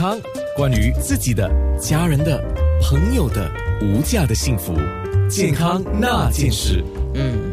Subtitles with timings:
[0.00, 0.18] 康，
[0.56, 1.46] 关于自己的、
[1.78, 2.42] 家人的、
[2.80, 3.50] 朋友的
[3.82, 4.72] 无价的幸福，
[5.28, 6.82] 健康那件事。
[7.16, 7.52] 嗯，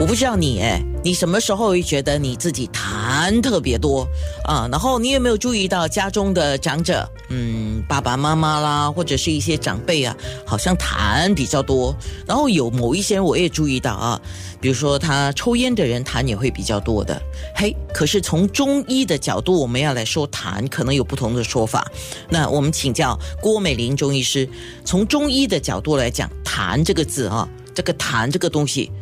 [0.00, 4.08] 我不知道你哎，你什么时候会觉得你自己痰特别多
[4.44, 4.66] 啊？
[4.72, 10.14] 然后你有没有注意到家中的长者，嗯，爸爸妈妈啦，或者是一些长辈啊，
[10.44, 11.96] 好像痰比较多。
[12.26, 14.20] 然后有某一些人我也注意到啊，
[14.60, 17.18] 比如说他抽烟的人痰也会比较多的。
[17.54, 21.90] 嘿，可是从中医的角度，我们要来说痰，可能有不同的说法。
[22.28, 24.46] 那我们请教郭美玲中医师，
[24.84, 27.48] 从中医的角度来讲，痰这个字啊。
[27.74, 28.92] 这个痰这个东西，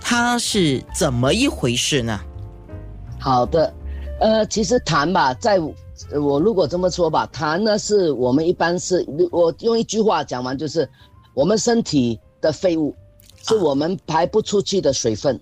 [0.00, 2.18] 它是怎么一回事呢？
[3.20, 3.72] 好的，
[4.20, 5.60] 呃，其实痰吧，在
[6.12, 10.88] 我如果这么说吧，痰呢是我们一般是我用一句话讲完，就是
[11.34, 12.94] 我们身体的废物，
[13.42, 15.40] 是我们排不出去的水分，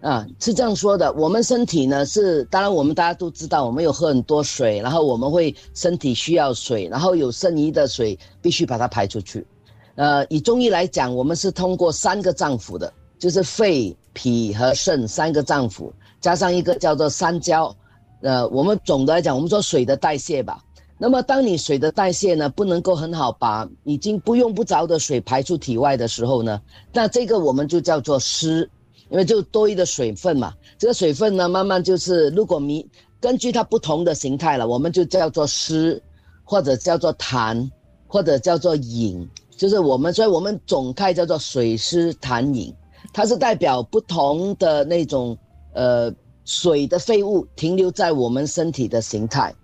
[0.00, 1.12] 啊，是这样说的。
[1.12, 9.46] 我们身体呢是，当然我们大家都知道，我们有喝很多水，然后我们会身体需要水，然后有剩余的水必须把它排出去。
[9.94, 17.74] 呃，以中医来讲，我们是通过三个脏腑的，就是肺、脾和肾三个脏腑，加上一个叫做三焦。
[18.22, 20.62] 呃，我们总的来讲，我们说水的代谢吧。
[20.98, 26.60] 那么，当你水的代谢呢不能够很好把已经不用不着的水排出体外的时候呢，
[26.92, 28.68] 那这个我们就叫做湿，
[29.10, 30.54] 因为就多余的水分嘛。
[30.78, 32.86] 这个水分呢，慢慢就是如果你
[33.20, 36.02] 根据它不同的形态了，我们就叫做湿，
[36.44, 37.70] 或者叫做痰，
[38.06, 39.28] 或者叫做饮。
[39.54, 42.74] 就是我们，所以我们总态叫做水湿痰饮，
[43.12, 45.36] 它是代表不同的那种
[45.74, 46.10] 呃
[46.46, 49.54] 水的废物停留在我们身体的形态。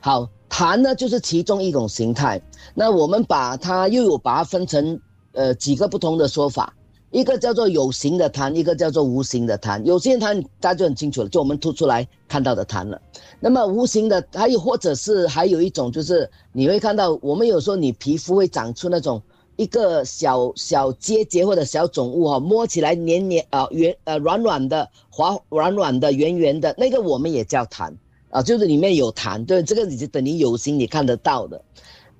[0.00, 2.42] 好，痰呢就是其中一种形态。
[2.74, 4.98] 那我们把它又有把它分成
[5.32, 6.74] 呃几个不同的说法。
[7.10, 9.82] 一个叫做有形的痰，一个叫做无形的痰。
[9.84, 13.00] 有形的痰大家就很清楚了，就我们吐出来看到的痰了。
[13.40, 19.20] 那么无形的还有或者是还有一种就是你会看到，我们有时候你皮肤会长出那种。
[19.60, 27.92] 一个小小结节或者小肿物哈，摸起来黏黏啊圆呃软软的滑软软的圆圆的那个我们也叫痰
[28.30, 31.62] 啊，就是里面有痰，对，这个你就等于有形你看得到的，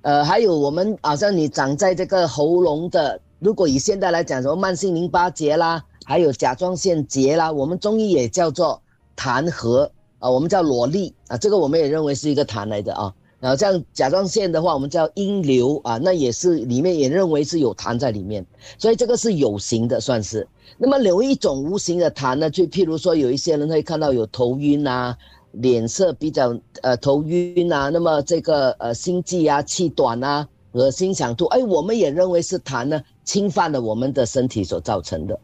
[0.03, 8.79] 呃，还有我们好像你长在这个喉咙的，如果以现在来讲，什么慢性淋巴结啦，还有甲状腺结啦，我们中医也叫做
[9.17, 13.11] 痰核啊，我们叫裸粒啊，这个我们也认为是一个痰来的啊。
[13.41, 18.45] 然后像甲状腺的话，我们叫阴瘤啊，那也是里面也认为是有痰在里面，
[18.77, 20.47] 所以这个是有形的算是。
[20.77, 25.17] 那么有一种无形的痰呢，就譬如说有一些人会看到有头晕啊，
[25.53, 35.39] 脸色比较呃头晕啊，那么这个呃心悸啊、气短啊、恶心想吐，哎，我们也认为是痰呢侵犯了我们的身体所造成的。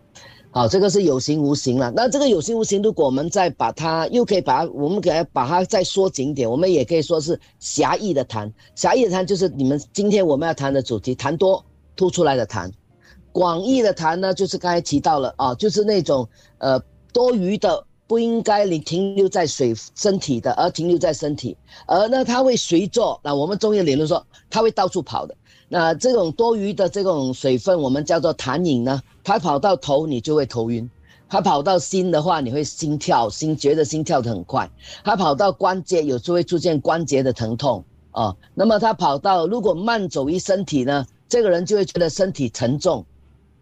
[0.58, 1.94] 好，这个是有形无形了。
[1.96, 8.52] 那这个有形无形，如果我们再把它，又可以把它，我们给它把它再缩紧点，我们也可以说是狭义的谈。
[8.74, 11.64] 狭义的谈就是你们今天我们要谈的主题，谈多
[11.96, 12.72] 突出来的谈。
[13.32, 16.82] 广义的谈呢，就是刚才提到了啊，就是那种呃
[17.14, 25.36] 多余的，不应该你停留在水身体的，而停留在身体，而呢它会随着那我们中医理论说，它会到处跑的。
[25.70, 29.02] 那这种多余的这种水分，我们叫做痰饮呢。
[29.26, 30.88] 它跑到头，你就会头晕；
[31.28, 34.66] 它跑到心的话，你会心跳，心觉得心跳的很快；
[35.04, 38.34] 它跑到关节，有时候会出现关节的疼痛啊。
[38.54, 43.06] 那么它跑到如果慢走于身体呢，这个人就会觉得身体沉重，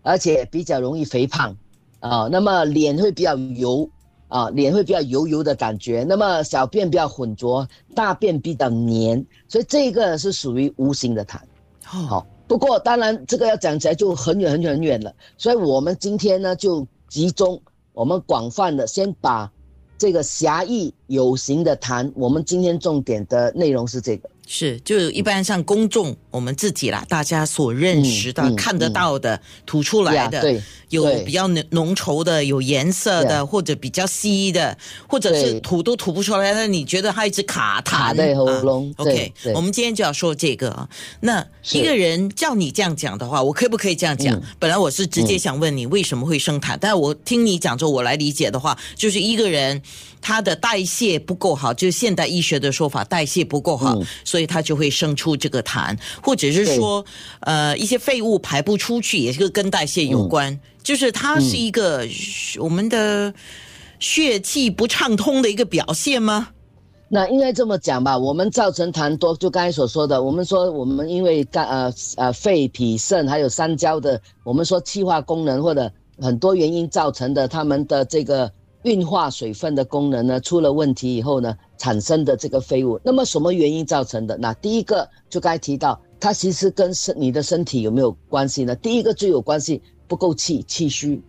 [0.03, 1.57] 而且比较容易肥胖
[1.99, 2.29] 啊。
[2.31, 3.89] 那么脸会比较油
[4.27, 6.03] 啊，脸会比较油油的感觉。
[6.07, 11.37] 那么小便比较浑浊，大便比较黏，所以这个是属于无形的痰。
[11.83, 17.61] 好，不过当然这个要讲起来就很远很远很远了，所以我们今天呢就集中
[17.93, 19.51] 我们广泛的先把
[19.97, 24.29] 这个狭义有形的痰，我们今天重点的内容是这个。
[24.47, 40.87] 是，就一般像公众我们自己啦，大家所认识的、看得到的、吐出来的，有比较浓浓稠的、有颜色的，或者比较稀的，或者是吐都吐不出来那，你觉得它一直卡痰在喉咙？OK，我们今天就要说这个啊。
[41.21, 44.39] 那一个人叫你这样讲的话，我可不可以这样讲？
[44.59, 49.81] 本来我是直接想问你为什么会生痰，但是我听你讲之后，我来理解的话，就是一个人
[50.21, 53.99] 他的代谢不够好，就是现代医学的说法，代谢不够好。
[54.35, 57.05] 所以它就会生出这个痰，或者是说，
[57.39, 60.59] 呃，一些废物排不出去，也是跟代谢有关。
[60.83, 62.05] 就是它是一个
[62.59, 63.33] 我们的
[63.97, 66.49] 血气不畅通的一个表现吗？
[67.07, 68.17] 那应该这么讲吧。
[68.17, 75.89] 我们造成痰多，就刚才所说的，我们说我们因为肝呃呃肺脾肾还有三焦的，我们说气化功能或者
[76.19, 78.51] 很多原因造成的，他们的这个
[78.83, 82.99] 运化水分的功能呢出了问题以后呢，产生的这个废物。
[83.03, 84.37] 那么什么原因造成的？
[84.37, 88.75] 那第一个就刚才提到，它其实跟身你的身体有没有关系呢？
[88.75, 91.21] 第一个最有关系，不够气，气虚。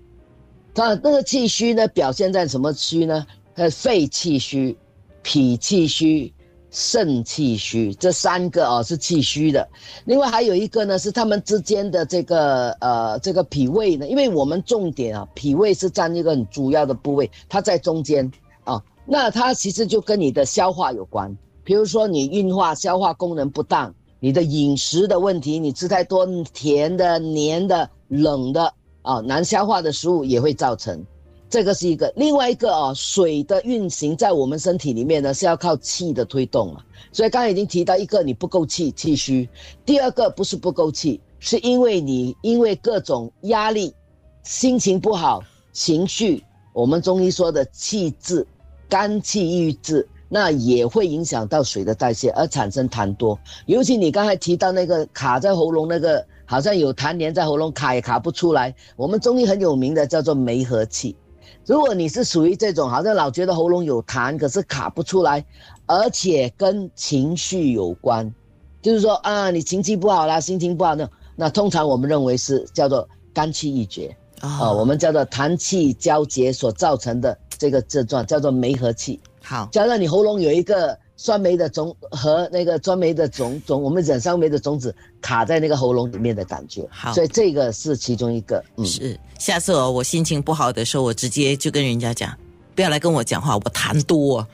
[0.75, 3.27] 它那个气虚呢，表现在什么虚呢？
[3.55, 4.77] 呃，肺气虚、
[5.23, 6.31] 脾气虚、
[6.71, 9.67] 肾气虚，这三个哦是气虚的。
[10.05, 18.31] 另外还有一个呢，是他们之间的这个呃这个脾胃呢，因为我们重点啊，脾胃是占一个很主要的部位，它在中间，
[19.07, 21.35] 那它其实就跟你的消化有关。
[21.63, 28.73] 比如说你运化消化功能不当，你的饮食的问题，你吃太多甜的、黏的、冷的
[29.03, 31.05] 啊，难消化的食物也会造成。
[31.49, 36.85] 这个是一个，另外一个啊，水的运行在我们身体里面呢，是要靠气的推动啊。
[37.13, 39.49] 所以刚才已经提到一个，你不够气，气虚；
[39.85, 43.95] 第二个不是不够气，是因为你因为各种压力、
[44.43, 45.41] 心情不好、
[45.73, 46.43] 情绪，
[46.73, 48.45] 我们中医说的气滞、
[48.89, 53.39] 肝气郁滞，那也会影响到水的代谢，而产生痰多。
[53.67, 58.75] 尤其你刚才提到那个卡在喉咙那个，好像有痰黏在喉咙，卡也卡不出来。
[58.97, 61.17] 我们中医很有名的叫做梅核气。
[61.65, 65.45] 如果你是属于这种，好像老觉得喉咙有痰，可是卡不出来，
[65.87, 68.33] 而且跟情绪有关，
[68.81, 79.21] 就是说啊，你情绪不好啦，心情不好那那通常我们认为是叫做肝气郁结啊，我们叫做痰气交结所造成的这个症状，叫做梅核气。
[79.43, 80.99] 好，加上你喉咙有一个。
[81.19, 88.63] 酸梅的种和那个酸梅的种种，我们忍酸梅的种子卡在那个喉咙里面的感觉，好，所以这个是其中一个。
[88.77, 92.37] 嗯，是，下次哦，我心情不好的时候，我直接就跟人家讲，
[92.75, 94.47] 不要来跟我讲话，我痰多，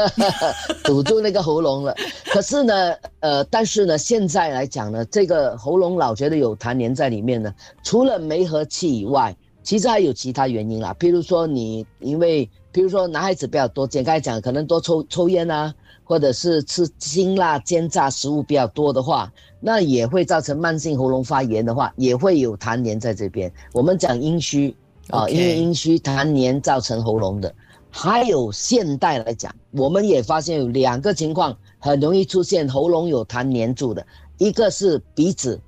[0.82, 1.94] 堵住那个喉咙了。
[2.32, 15.74] 可是呢，呃，但是呢，现在来讲呢，这个喉咙老觉得有痰黏在里面呢，除了梅和气以外，其实还有其他原因啦，譬如说你因为，譬如说男孩子比较多，简单讲，可能多抽抽烟啊。
[16.04, 23.50] 或者是吃辛辣煎炸食物比较多的话，那也会造成慢性喉咙发炎的话，也会有痰黏在这边。
[23.72, 24.76] 我们讲阴虚
[25.08, 27.54] 啊，因为阴虚痰黏造成喉咙的。
[27.88, 34.04] 还有现代来讲，我们也发现有两个情况很容易出现喉咙有痰黏住的，
[34.36, 35.58] 一个是鼻子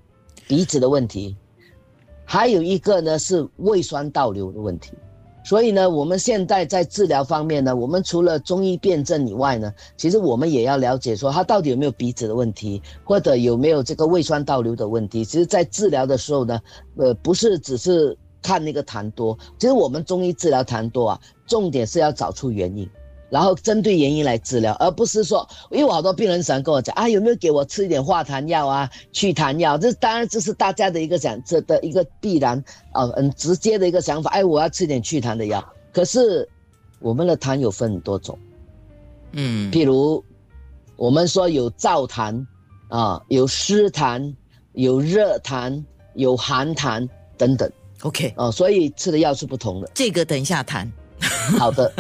[0.47, 1.35] 鼻子的问题，
[2.25, 4.93] 还有一个呢是胃酸倒流的问题。
[5.47, 15.23] 所以呢，我们现在在治疗方面呢，我们除了中医辨证以外呢，其实我们也要了解说他到底有没有鼻子的问题，或者有没有这个胃酸倒流的问题。
[15.23, 16.59] 其实，在治疗的时候呢，
[16.97, 22.89] 呃，不是只是看那个痰多，其实我们中医治疗痰多啊，重点是要找出原因。
[23.31, 29.77] 然后针对原因来治疗，而不是说，因为我好多病人喜欢跟我讲啊，有没有给我吃一点化痰药啊、祛痰药？
[29.77, 32.63] 这当然这是大家的一个想这的一个必然
[32.93, 34.31] 啊，很直接的一个想法。
[34.31, 35.65] 哎，我要吃点祛痰的药。
[35.93, 36.49] 可是
[37.01, 38.39] 我们的痰有分很多种，
[39.33, 40.23] 嗯，譬如
[40.97, 42.45] 我们说有燥痰
[42.89, 44.33] 啊，有湿痰，
[44.75, 45.83] 有热痰，
[46.15, 47.71] 有寒痰等等。
[48.03, 49.91] OK，哦，所以吃的药是不同的。
[49.95, 50.91] 这个等一下谈。
[51.59, 51.93] 好的，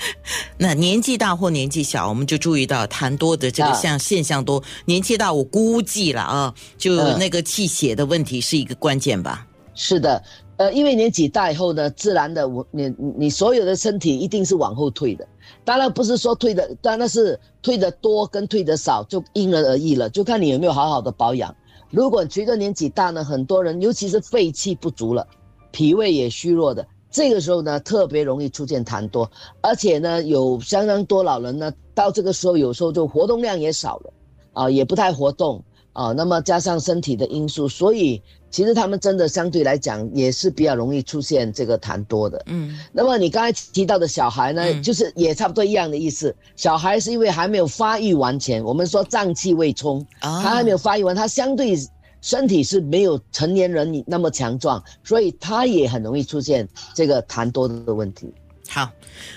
[0.58, 4.62] 那年纪大或年纪小，我们就注意到痰多的这个像现象多。
[4.86, 9.46] 年纪大，我估计了啊，就那个气血的问题是一个关键吧。
[9.74, 10.22] 是的，
[10.56, 15.26] 呃，因为年纪大以后呢，自然的，我你你所有的身体一定是往后退的。
[15.64, 21.54] 当然不是说退的，当然是退的多跟退的少就因人而异了，就看你有没有好好的保养。
[21.90, 25.26] 如果随着年纪大呢，很多人尤其是肺气不足了，
[25.70, 26.86] 脾胃也虚弱的。
[27.12, 34.12] 这个时候呢，特别容易出现痰多，而且呢，有相当多老人呢，到这个时候有时候就活动量也少了，
[34.54, 36.12] 啊，也不太活动啊。
[36.12, 42.42] 那么加上身体的因素，所以其实他们真的相对来讲也是比较容易出现这个痰多的。
[42.46, 42.78] 嗯。
[42.92, 46.34] 那么你刚才提到的小孩呢，就是也差不多一样的意思。
[46.56, 51.76] 小孩是因为还没有发育完全，我们说脏器未充，他还没有发育完，他相对。
[52.22, 58.32] 身体是没有成年人那么强壮，所以他也很容易出现这个痰多的问题。
[58.68, 58.90] 好，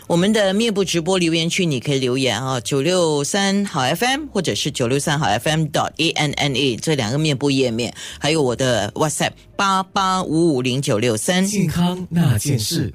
[0.07, 12.93] 我们的面部直播留言区你可以留言啊，九六三好 FM 或者是九六三好 FM dot a n n a 这两个面部页面，还有我的 WhatsApp 八八五五零九六三健康那件事。